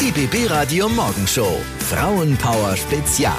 [0.00, 1.58] Die BB Radio Morgenshow.
[1.80, 3.32] Frauenpower Spezial.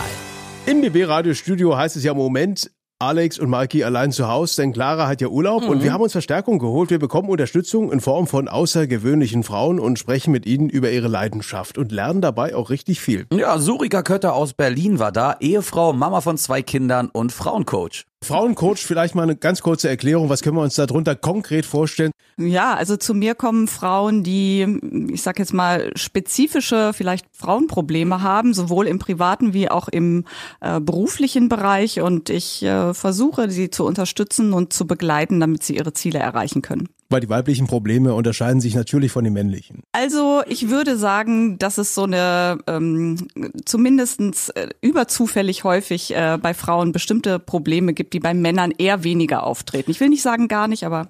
[0.66, 4.62] Im BB Radio Studio heißt es ja im Moment, Alex und Mikey allein zu Hause,
[4.62, 6.90] denn Clara hat ja Urlaub und wir haben uns Verstärkung geholt.
[6.90, 11.78] Wir bekommen Unterstützung in Form von außergewöhnlichen Frauen und sprechen mit ihnen über ihre Leidenschaft
[11.78, 13.26] und lernen dabei auch richtig viel.
[13.32, 18.04] Ja, Surika Kötter aus Berlin war da, Ehefrau, Mama von zwei Kindern und Frauencoach.
[18.24, 22.12] Frauencoach, vielleicht mal eine ganz kurze Erklärung, was können wir uns darunter konkret vorstellen?
[22.38, 28.54] Ja, also zu mir kommen Frauen, die, ich sag jetzt mal, spezifische vielleicht Frauenprobleme haben,
[28.54, 30.26] sowohl im privaten wie auch im
[30.62, 32.02] äh, beruflichen Bereich.
[32.02, 36.62] Und ich äh, versuche, sie zu unterstützen und zu begleiten, damit sie ihre Ziele erreichen
[36.62, 36.88] können.
[37.12, 39.82] Weil die weiblichen Probleme unterscheiden sich natürlich von den männlichen.
[39.94, 43.28] Also ich würde sagen, dass es so eine ähm,
[43.66, 49.44] zumindestens äh, überzufällig häufig äh, bei Frauen bestimmte Probleme gibt, die bei Männern eher weniger
[49.44, 49.90] auftreten.
[49.90, 51.10] Ich will nicht sagen gar nicht, aber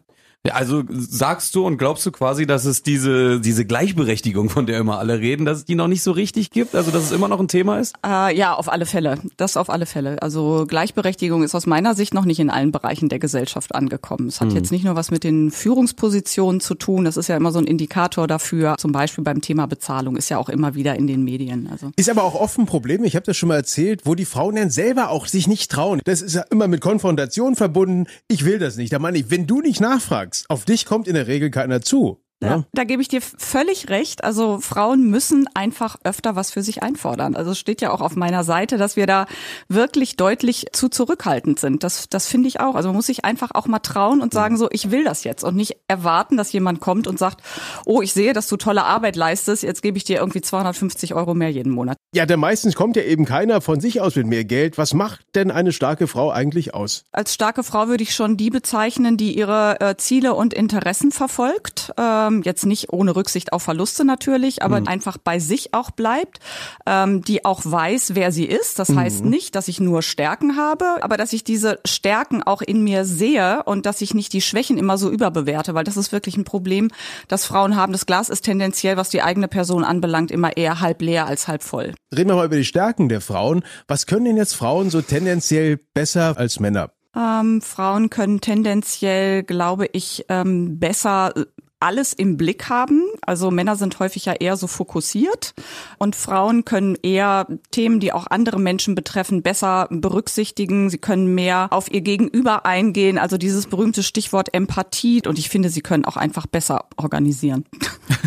[0.52, 4.98] also sagst du und glaubst du quasi, dass es diese, diese Gleichberechtigung, von der immer
[4.98, 6.76] alle reden, dass es die noch nicht so richtig gibt?
[6.76, 7.94] Also dass es immer noch ein Thema ist?
[8.06, 9.20] Äh, ja, auf alle Fälle.
[9.36, 10.22] Das auf alle Fälle.
[10.22, 14.28] Also Gleichberechtigung ist aus meiner Sicht noch nicht in allen Bereichen der Gesellschaft angekommen.
[14.28, 17.04] Es hat jetzt nicht nur was mit den Führungspositionen zu tun.
[17.04, 18.76] Das ist ja immer so ein Indikator dafür.
[18.78, 21.68] Zum Beispiel beim Thema Bezahlung ist ja auch immer wieder in den Medien.
[21.70, 24.26] Also Ist aber auch oft ein Problem, ich habe das schon mal erzählt, wo die
[24.26, 26.00] Frauen dann selber auch sich nicht trauen.
[26.06, 28.08] Das ist ja immer mit Konfrontation verbunden.
[28.30, 28.94] Ich will das nicht.
[28.94, 32.24] Da meine ich, wenn du nicht nachfragst, auf dich kommt in der Regel keiner zu.
[32.42, 34.24] Ja, da gebe ich dir völlig recht.
[34.24, 37.36] Also Frauen müssen einfach öfter was für sich einfordern.
[37.36, 39.26] Also es steht ja auch auf meiner Seite, dass wir da
[39.68, 41.84] wirklich deutlich zu zurückhaltend sind.
[41.84, 42.76] Das, das finde ich auch.
[42.76, 45.44] Also man muss sich einfach auch mal trauen und sagen so, ich will das jetzt
[45.44, 47.42] und nicht erwarten, dass jemand kommt und sagt,
[47.86, 51.34] oh, ich sehe, dass du tolle Arbeit leistest, jetzt gebe ich dir irgendwie 250 Euro
[51.34, 51.98] mehr jeden Monat.
[52.16, 54.78] Ja, denn meistens kommt ja eben keiner von sich aus mit mehr Geld.
[54.78, 57.04] Was macht denn eine starke Frau eigentlich aus?
[57.12, 61.92] Als starke Frau würde ich schon die bezeichnen, die ihre äh, Ziele und Interessen verfolgt.
[62.30, 66.40] Ähm, jetzt nicht ohne Rücksicht auf Verluste natürlich, aber einfach bei sich auch bleibt,
[66.86, 68.80] ähm, die auch weiß, wer sie ist.
[68.80, 72.84] Das heißt nicht, dass ich nur Stärken habe, aber dass ich diese Stärken auch in
[72.84, 76.38] mir sehe und dass ich nicht die Schwächen immer so überbewerte, weil das ist wirklich
[76.38, 76.90] ein Problem,
[77.28, 77.92] das Frauen haben.
[77.92, 81.64] Das Glas ist tendenziell, was die eigene Person anbelangt, immer eher halb leer als halb
[81.64, 81.94] voll.
[82.16, 83.64] Reden wir mal über die Stärken der Frauen.
[83.88, 86.92] Was können denn jetzt Frauen so tendenziell besser als Männer?
[87.16, 91.34] Ähm, Frauen können tendenziell, glaube ich, ähm, besser
[91.80, 93.04] alles im Blick haben.
[93.22, 95.54] Also Männer sind häufig ja eher so fokussiert
[95.98, 100.90] und Frauen können eher Themen, die auch andere Menschen betreffen, besser berücksichtigen.
[100.90, 103.18] Sie können mehr auf ihr Gegenüber eingehen.
[103.18, 105.22] Also dieses berühmte Stichwort Empathie.
[105.26, 107.66] Und ich finde, sie können auch einfach besser organisieren.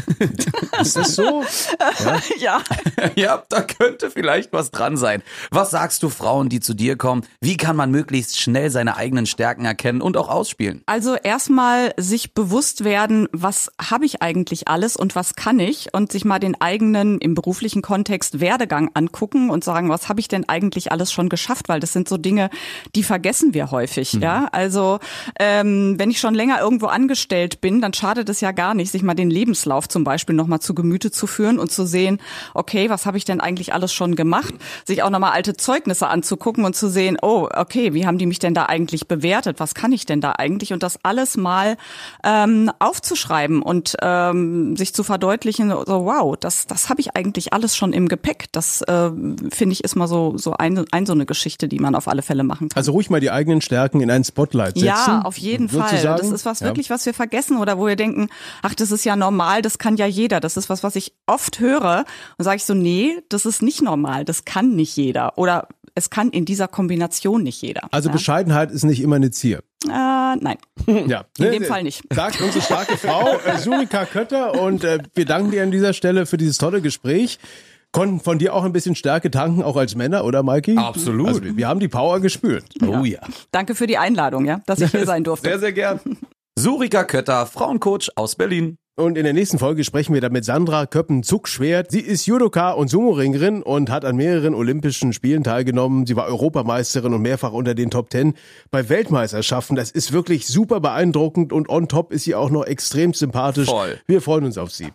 [0.80, 1.44] Ist das so?
[2.38, 2.62] ja.
[3.16, 5.22] ja, da könnte vielleicht was dran sein.
[5.50, 7.22] Was sagst du Frauen, die zu dir kommen?
[7.40, 10.82] Wie kann man möglichst schnell seine eigenen Stärken erkennen und auch ausspielen?
[10.86, 16.12] Also erstmal sich bewusst werden, was habe ich eigentlich alles und was kann ich und
[16.12, 20.48] sich mal den eigenen im beruflichen Kontext Werdegang angucken und sagen, was habe ich denn
[20.48, 22.50] eigentlich alles schon geschafft, weil das sind so Dinge,
[22.94, 24.48] die vergessen wir häufig, ja.
[24.52, 24.98] Also
[25.38, 29.02] ähm, wenn ich schon länger irgendwo angestellt bin, dann schadet es ja gar nicht, sich
[29.02, 32.20] mal den Lebenslauf zum Beispiel nochmal zu Gemüte zu führen und zu sehen,
[32.54, 34.54] okay, was habe ich denn eigentlich alles schon gemacht,
[34.86, 38.38] sich auch nochmal alte Zeugnisse anzugucken und zu sehen, oh, okay, wie haben die mich
[38.38, 41.76] denn da eigentlich bewertet, was kann ich denn da eigentlich und das alles mal
[42.24, 47.76] ähm, aufzuschreiben und ähm, sich zu verdeutlichen, so wow, das, das habe ich eigentlich alles
[47.76, 48.46] schon im Gepäck.
[48.52, 49.10] Das äh,
[49.50, 52.22] finde ich ist mal so so ein, ein so eine Geschichte, die man auf alle
[52.22, 52.76] Fälle machen kann.
[52.76, 54.86] Also ruhig mal die eigenen Stärken in ein Spotlight setzen.
[54.86, 55.88] Ja, auf jeden Fall.
[55.90, 56.18] sozusagen.
[56.18, 56.66] Das ist was Ja.
[56.66, 58.28] wirklich, was wir vergessen oder wo wir denken,
[58.62, 60.40] ach, das ist ja normal, das kann ja jeder.
[60.40, 62.04] Das ist was, was ich oft höre
[62.38, 66.08] und sage ich so, nee, das ist nicht normal, das kann nicht jeder oder es
[66.10, 67.82] kann in dieser Kombination nicht jeder.
[67.90, 68.14] Also ja.
[68.14, 69.58] Bescheidenheit ist nicht immer eine Zier.
[69.84, 70.56] äh, nein.
[71.06, 71.24] Ja.
[71.38, 72.02] In dem Fall nicht.
[72.12, 74.60] Sagt unsere starke Frau, äh, Surika Kötter.
[74.60, 77.38] Und äh, wir danken dir an dieser Stelle für dieses tolle Gespräch.
[77.92, 80.78] Konnten von dir auch ein bisschen Stärke tanken, auch als Männer, oder Mikey?
[80.78, 81.28] Absolut.
[81.28, 82.64] Also, wir haben die Power gespürt.
[82.80, 83.20] Oh ja.
[83.50, 85.46] Danke für die Einladung, ja, dass ich hier sein durfte.
[85.46, 86.00] Sehr, sehr gern.
[86.58, 88.78] Surika Kötter, Frauencoach aus Berlin.
[88.94, 91.90] Und in der nächsten Folge sprechen wir dann mit Sandra Köppen-Zuckschwert.
[91.90, 96.04] Sie ist Judoka und Sumo-Ringerin und hat an mehreren Olympischen Spielen teilgenommen.
[96.04, 98.34] Sie war Europameisterin und mehrfach unter den Top Ten
[98.70, 99.76] bei Weltmeisterschaften.
[99.76, 103.70] Das ist wirklich super beeindruckend und on top ist sie auch noch extrem sympathisch.
[103.70, 103.98] Voll.
[104.06, 104.88] Wir freuen uns auf sie.